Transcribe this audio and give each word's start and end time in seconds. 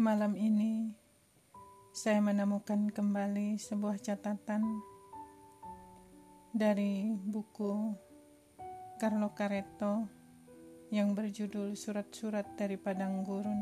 Malam 0.00 0.32
ini 0.32 0.96
saya 1.92 2.24
menemukan 2.24 2.88
kembali 2.88 3.60
sebuah 3.60 4.00
catatan 4.00 4.64
dari 6.56 7.12
buku 7.12 7.92
Carlo 8.96 9.36
Caretto 9.36 10.08
yang 10.88 11.12
berjudul 11.12 11.76
Surat-surat 11.76 12.48
dari 12.56 12.80
Padang 12.80 13.28
Gurun 13.28 13.60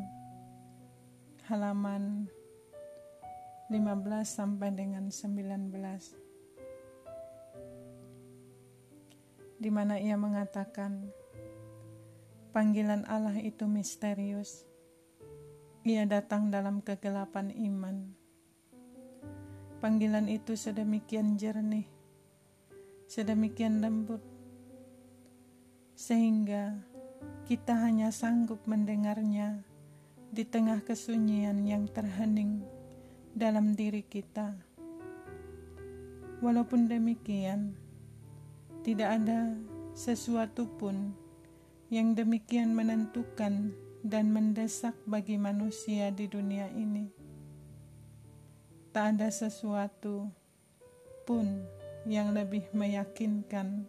halaman 1.50 2.30
15 3.66 3.82
sampai 4.22 4.70
dengan 4.78 5.10
19 5.10 5.74
di 9.58 9.70
mana 9.74 9.98
ia 9.98 10.14
mengatakan 10.14 11.02
panggilan 12.54 13.02
Allah 13.10 13.34
itu 13.42 13.66
misterius 13.66 14.68
ia 15.86 16.02
datang 16.06 16.50
dalam 16.50 16.82
kegelapan 16.82 17.54
iman. 17.54 17.96
Panggilan 19.78 20.26
itu 20.26 20.58
sedemikian 20.58 21.38
jernih, 21.38 21.86
sedemikian 23.06 23.78
lembut, 23.78 24.18
sehingga 25.94 26.82
kita 27.46 27.78
hanya 27.78 28.10
sanggup 28.10 28.58
mendengarnya 28.66 29.62
di 30.34 30.42
tengah 30.42 30.82
kesunyian 30.82 31.62
yang 31.62 31.86
terhening 31.86 32.66
dalam 33.38 33.78
diri 33.78 34.02
kita. 34.02 34.58
Walaupun 36.42 36.90
demikian, 36.90 37.74
tidak 38.82 39.22
ada 39.22 39.54
sesuatu 39.94 40.66
pun 40.78 41.14
yang 41.90 42.14
demikian 42.14 42.76
menentukan 42.76 43.74
dan 44.02 44.30
mendesak 44.30 44.94
bagi 45.06 45.34
manusia 45.34 46.10
di 46.14 46.30
dunia 46.30 46.70
ini. 46.70 47.10
Tak 48.94 49.18
ada 49.18 49.28
sesuatu 49.30 50.30
pun 51.26 51.66
yang 52.08 52.32
lebih 52.32 52.66
meyakinkan 52.72 53.84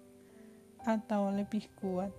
atau 0.84 1.32
lebih 1.32 1.70
kuat. 1.80 2.12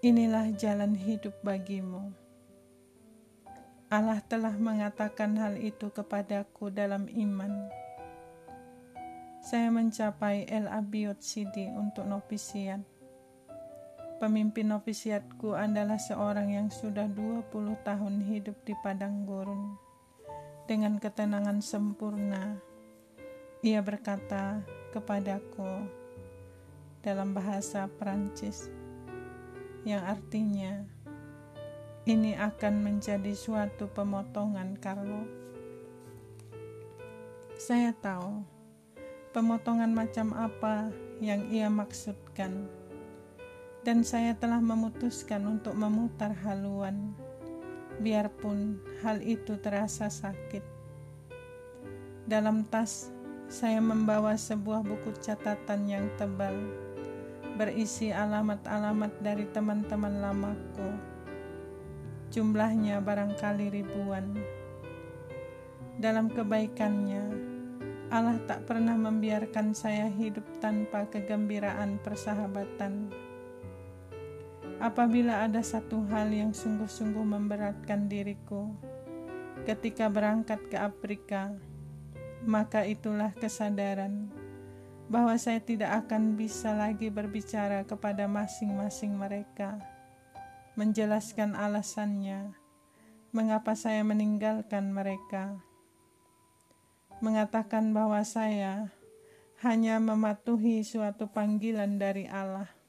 Inilah 0.00 0.48
jalan 0.56 0.96
hidup 0.96 1.36
bagimu. 1.44 2.08
Allah 3.90 4.22
telah 4.24 4.54
mengatakan 4.56 5.36
hal 5.36 5.58
itu 5.58 5.90
kepadaku 5.92 6.72
dalam 6.72 7.04
iman. 7.10 7.68
Saya 9.44 9.68
mencapai 9.68 10.46
El 10.48 10.70
Abiyot 10.70 11.20
Sidi 11.20 11.68
untuk 11.68 12.06
novisiat 12.06 12.99
Pemimpin 14.20 14.68
novisiatku 14.68 15.56
adalah 15.56 15.96
seorang 15.96 16.52
yang 16.52 16.68
sudah 16.68 17.08
20 17.08 17.72
tahun 17.80 18.20
hidup 18.20 18.52
di 18.68 18.76
padang 18.84 19.24
gurun. 19.24 19.80
Dengan 20.68 21.00
ketenangan 21.00 21.64
sempurna, 21.64 22.60
ia 23.64 23.80
berkata 23.80 24.60
kepadaku 24.92 25.88
dalam 27.00 27.32
bahasa 27.32 27.88
Prancis 27.96 28.68
yang 29.88 30.04
artinya 30.04 30.84
ini 32.04 32.36
akan 32.36 32.76
menjadi 32.76 33.32
suatu 33.32 33.88
pemotongan 33.88 34.76
Carlo. 34.84 35.24
Saya 37.56 37.96
tahu 37.96 38.44
pemotongan 39.32 39.96
macam 39.96 40.36
apa 40.36 40.92
yang 41.24 41.48
ia 41.48 41.72
maksudkan 41.72 42.79
dan 43.80 44.04
saya 44.04 44.36
telah 44.36 44.60
memutuskan 44.60 45.40
untuk 45.48 45.72
memutar 45.72 46.36
haluan, 46.44 47.16
biarpun 47.96 48.76
hal 49.00 49.24
itu 49.24 49.56
terasa 49.56 50.12
sakit. 50.12 50.60
Dalam 52.28 52.68
tas, 52.68 53.08
saya 53.48 53.80
membawa 53.80 54.36
sebuah 54.36 54.84
buku 54.84 55.16
catatan 55.24 55.88
yang 55.88 56.06
tebal, 56.20 56.52
berisi 57.56 58.12
alamat-alamat 58.12 59.16
dari 59.24 59.48
teman-teman 59.48 60.28
lamaku. 60.28 60.90
Jumlahnya 62.30 63.00
barangkali 63.00 63.66
ribuan. 63.80 64.36
Dalam 65.98 66.30
kebaikannya, 66.30 67.24
Allah 68.12 68.38
tak 68.46 68.68
pernah 68.68 68.94
membiarkan 68.94 69.72
saya 69.74 70.06
hidup 70.06 70.44
tanpa 70.62 71.10
kegembiraan 71.10 71.98
persahabatan 72.02 73.10
Apabila 74.80 75.44
ada 75.44 75.60
satu 75.60 76.08
hal 76.08 76.32
yang 76.32 76.56
sungguh-sungguh 76.56 77.20
memberatkan 77.20 78.08
diriku 78.08 78.72
ketika 79.68 80.08
berangkat 80.08 80.56
ke 80.72 80.80
Afrika, 80.80 81.52
maka 82.48 82.88
itulah 82.88 83.28
kesadaran 83.36 84.32
bahwa 85.12 85.36
saya 85.36 85.60
tidak 85.60 86.08
akan 86.08 86.32
bisa 86.32 86.72
lagi 86.72 87.12
berbicara 87.12 87.84
kepada 87.84 88.24
masing-masing 88.24 89.20
mereka, 89.20 89.76
menjelaskan 90.80 91.52
alasannya 91.52 92.56
mengapa 93.36 93.76
saya 93.76 94.00
meninggalkan 94.00 94.96
mereka, 94.96 95.60
mengatakan 97.20 97.92
bahwa 97.92 98.24
saya 98.24 98.96
hanya 99.60 100.00
mematuhi 100.00 100.80
suatu 100.80 101.28
panggilan 101.28 102.00
dari 102.00 102.24
Allah 102.24 102.79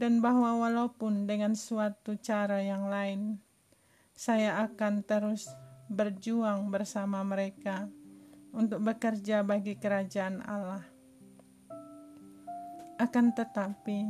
dan 0.00 0.24
bahwa 0.24 0.64
walaupun 0.64 1.28
dengan 1.28 1.52
suatu 1.52 2.16
cara 2.16 2.64
yang 2.64 2.88
lain, 2.88 3.36
saya 4.16 4.64
akan 4.64 5.04
terus 5.04 5.44
berjuang 5.92 6.72
bersama 6.72 7.20
mereka 7.20 7.84
untuk 8.56 8.80
bekerja 8.80 9.44
bagi 9.44 9.76
kerajaan 9.76 10.40
Allah. 10.40 10.88
Akan 12.96 13.36
tetapi, 13.36 14.08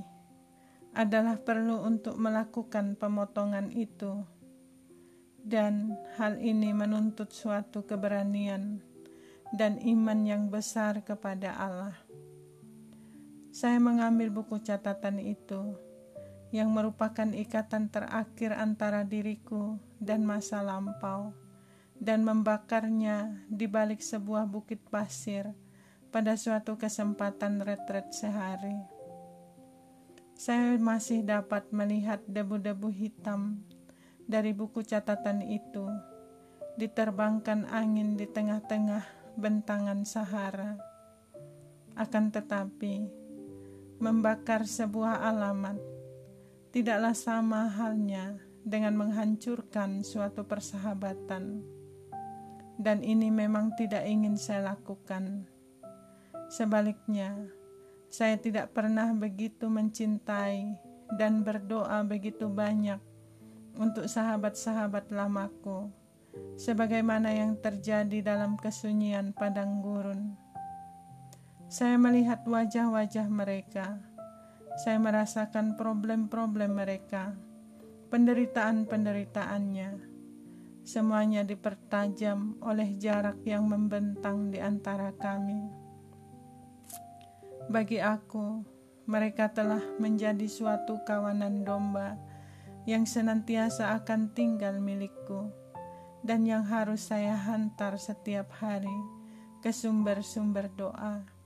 adalah 0.95 1.43
perlu 1.43 1.83
untuk 1.83 2.15
melakukan 2.23 2.95
pemotongan 2.95 3.75
itu, 3.75 4.23
dan 5.43 5.99
hal 6.23 6.39
ini 6.39 6.71
menuntut 6.71 7.35
suatu 7.35 7.83
keberanian 7.83 8.79
dan 9.59 9.83
iman 9.83 10.23
yang 10.23 10.55
besar 10.55 11.03
kepada 11.03 11.51
Allah. 11.59 12.10
Saya 13.51 13.83
mengambil 13.83 14.31
buku 14.31 14.63
catatan 14.63 15.19
itu, 15.19 15.75
yang 16.55 16.71
merupakan 16.71 17.27
ikatan 17.31 17.91
terakhir 17.91 18.55
antara 18.55 19.03
diriku 19.03 19.79
dan 19.99 20.23
masa 20.23 20.63
lampau, 20.63 21.35
dan 21.99 22.23
membakarnya 22.23 23.47
di 23.51 23.67
balik 23.67 24.03
sebuah 24.03 24.47
bukit 24.47 24.79
pasir 24.87 25.51
pada 26.15 26.39
suatu 26.39 26.79
kesempatan 26.79 27.63
retret 27.63 28.11
sehari. 28.15 28.75
Saya 30.39 30.79
masih 30.81 31.27
dapat 31.27 31.69
melihat 31.75 32.25
debu-debu 32.25 32.89
hitam 32.89 33.61
dari 34.31 34.55
buku 34.55 34.81
catatan 34.87 35.43
itu 35.43 35.91
diterbangkan 36.81 37.69
angin 37.69 38.17
di 38.17 38.25
tengah-tengah 38.25 39.05
bentangan 39.37 40.07
Sahara. 40.09 40.81
Akan 41.93 42.33
tetapi, 42.33 43.20
membakar 44.01 44.65
sebuah 44.65 45.21
alamat. 45.29 45.77
Tidaklah 46.73 47.13
sama 47.13 47.69
halnya 47.69 48.41
dengan 48.65 48.97
menghancurkan 48.97 50.01
suatu 50.01 50.49
persahabatan, 50.49 51.61
dan 52.81 53.05
ini 53.05 53.29
memang 53.29 53.77
tidak 53.77 54.09
ingin 54.09 54.41
saya 54.41 54.73
lakukan. 54.73 55.45
Sebaliknya, 56.49 57.37
saya 58.09 58.41
tidak 58.41 58.73
pernah 58.73 59.13
begitu 59.13 59.69
mencintai 59.69 60.81
dan 61.21 61.45
berdoa 61.45 62.01
begitu 62.01 62.49
banyak 62.49 62.99
untuk 63.77 64.09
sahabat-sahabat 64.09 65.13
lamaku, 65.13 65.93
sebagaimana 66.57 67.37
yang 67.37 67.53
terjadi 67.61 68.25
dalam 68.25 68.57
kesunyian 68.57 69.37
padang 69.37 69.85
gurun 69.85 70.50
saya 71.71 71.95
melihat 72.03 72.43
wajah-wajah 72.51 73.31
mereka. 73.31 74.03
Saya 74.83 74.99
merasakan 74.99 75.79
problem-problem 75.79 76.75
mereka, 76.75 77.39
penderitaan-penderitaannya. 78.11 80.03
Semuanya 80.83 81.47
dipertajam 81.47 82.59
oleh 82.59 82.99
jarak 82.99 83.39
yang 83.47 83.71
membentang 83.71 84.51
di 84.51 84.59
antara 84.59 85.15
kami. 85.15 85.71
Bagi 87.71 88.03
aku, 88.03 88.67
mereka 89.07 89.55
telah 89.55 89.95
menjadi 90.03 90.51
suatu 90.51 91.07
kawanan 91.07 91.63
domba 91.63 92.19
yang 92.83 93.07
senantiasa 93.07 93.95
akan 94.03 94.35
tinggal 94.35 94.83
milikku 94.83 95.55
dan 96.27 96.43
yang 96.43 96.67
harus 96.67 97.15
saya 97.15 97.39
hantar 97.39 97.95
setiap 97.95 98.51
hari 98.59 98.99
ke 99.63 99.71
sumber-sumber 99.71 100.67
doa. 100.75 101.40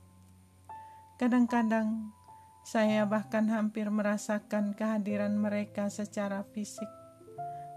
Kadang-kadang 1.14 2.10
saya 2.66 3.06
bahkan 3.06 3.46
hampir 3.52 3.86
merasakan 3.92 4.74
kehadiran 4.74 5.36
mereka 5.36 5.86
secara 5.92 6.42
fisik, 6.50 6.88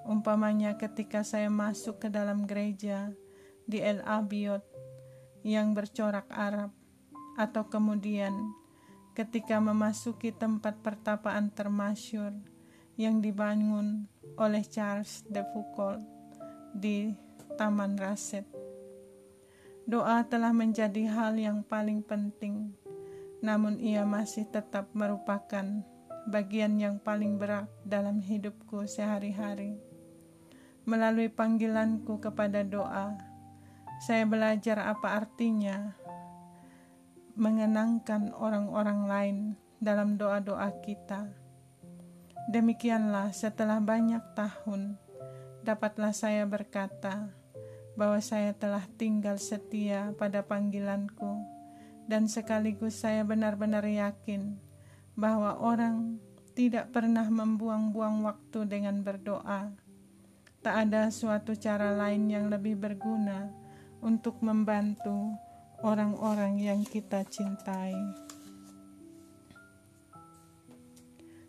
Umpamanya 0.07 0.79
ketika 0.79 1.19
saya 1.19 1.51
masuk 1.51 1.99
ke 1.99 2.07
dalam 2.07 2.47
gereja 2.47 3.11
di 3.67 3.83
El 3.83 3.99
Abiot 4.07 4.63
yang 5.43 5.75
bercorak 5.75 6.31
Arab 6.31 6.71
atau 7.35 7.67
kemudian 7.67 8.31
ketika 9.11 9.59
memasuki 9.59 10.31
tempat 10.31 10.79
pertapaan 10.79 11.51
termasyur 11.51 12.31
yang 12.95 13.19
dibangun 13.19 14.07
oleh 14.39 14.63
Charles 14.63 15.27
de 15.27 15.43
Foucault 15.51 15.99
di 16.71 17.11
Taman 17.59 17.99
Raset. 17.99 18.47
Doa 19.83 20.23
telah 20.23 20.55
menjadi 20.55 21.03
hal 21.11 21.35
yang 21.35 21.67
paling 21.67 21.99
penting, 21.99 22.71
namun 23.47 23.79
ia 23.79 24.03
masih 24.03 24.43
tetap 24.51 24.91
merupakan 24.91 25.63
bagian 26.27 26.75
yang 26.75 26.99
paling 26.99 27.39
berat 27.39 27.71
dalam 27.87 28.19
hidupku 28.19 28.83
sehari-hari. 28.83 29.79
Melalui 30.83 31.31
panggilanku 31.31 32.19
kepada 32.19 32.67
doa, 32.67 33.15
saya 34.03 34.27
belajar 34.27 34.83
apa 34.83 35.23
artinya 35.23 35.95
mengenangkan 37.39 38.35
orang-orang 38.35 39.01
lain 39.07 39.37
dalam 39.79 40.19
doa-doa 40.19 40.67
kita. 40.83 41.31
Demikianlah, 42.51 43.31
setelah 43.31 43.79
banyak 43.79 44.23
tahun, 44.35 44.99
dapatlah 45.63 46.11
saya 46.11 46.43
berkata 46.43 47.31
bahwa 47.95 48.19
saya 48.19 48.51
telah 48.51 48.83
tinggal 48.99 49.39
setia 49.39 50.11
pada 50.15 50.43
panggilanku, 50.43 51.56
dan 52.07 52.31
sekaligus 52.31 53.03
saya 53.03 53.27
benar-benar 53.27 53.83
yakin 53.83 54.55
bahwa 55.19 55.59
orang 55.59 56.17
tidak 56.57 56.89
pernah 56.89 57.27
membuang-buang 57.27 58.25
waktu 58.25 58.65
dengan 58.65 59.05
berdoa. 59.05 59.75
Tak 60.63 60.75
ada 60.89 61.13
suatu 61.13 61.53
cara 61.53 61.93
lain 61.93 62.31
yang 62.31 62.49
lebih 62.49 62.73
berguna 62.79 63.53
untuk 64.01 64.41
membantu 64.41 65.37
orang-orang 65.85 66.57
yang 66.57 66.81
kita 66.81 67.21
cintai. 67.29 67.93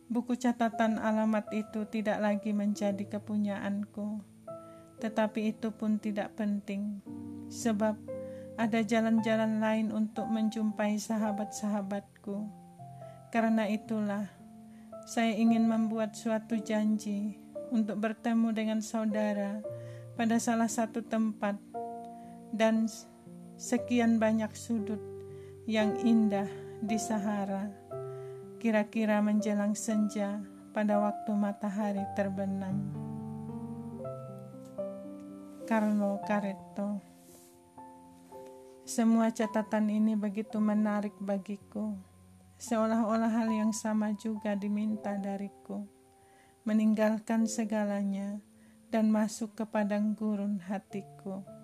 Buku 0.08 0.36
catatan 0.40 0.96
alamat 0.96 1.52
itu 1.52 1.84
tidak 1.88 2.20
lagi 2.20 2.56
menjadi 2.56 3.04
kepunyaanku, 3.04 4.24
tetapi 5.00 5.52
itu 5.52 5.68
pun 5.68 6.00
tidak 6.00 6.32
penting, 6.32 7.04
sebab 7.52 7.96
ada 8.58 8.82
jalan-jalan 8.82 9.62
lain 9.62 9.94
untuk 9.94 10.26
menjumpai 10.26 10.98
sahabat-sahabatku. 10.98 12.50
Karena 13.30 13.70
itulah, 13.70 14.26
saya 15.06 15.30
ingin 15.38 15.70
membuat 15.70 16.18
suatu 16.18 16.58
janji 16.58 17.38
untuk 17.70 18.02
bertemu 18.02 18.50
dengan 18.50 18.80
saudara 18.82 19.62
pada 20.18 20.42
salah 20.42 20.66
satu 20.66 21.06
tempat 21.06 21.54
dan 22.50 22.90
sekian 23.54 24.18
banyak 24.18 24.50
sudut 24.58 24.98
yang 25.70 25.94
indah 26.02 26.50
di 26.82 26.98
Sahara, 26.98 27.70
kira-kira 28.58 29.22
menjelang 29.22 29.78
senja 29.78 30.42
pada 30.74 30.98
waktu 30.98 31.30
matahari 31.30 32.02
terbenam. 32.18 32.90
Carlo 35.68 36.18
Caretto 36.24 37.17
Semua 38.88 39.28
catatan 39.28 39.92
ini 39.92 40.16
begitu 40.16 40.56
menarik 40.56 41.12
bagiku, 41.20 41.92
seolah-olah 42.56 43.28
hal 43.28 43.52
yang 43.52 43.68
sama 43.68 44.16
juga 44.16 44.56
diminta 44.56 45.12
dariku, 45.20 45.84
meninggalkan 46.64 47.44
segalanya 47.44 48.40
dan 48.88 49.12
masuk 49.12 49.52
ke 49.52 49.68
padang 49.68 50.16
gurun 50.16 50.56
hatiku. 50.64 51.57